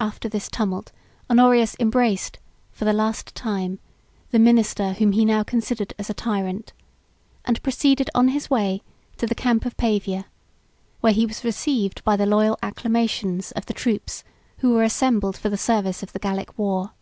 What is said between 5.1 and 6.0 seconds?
he now considered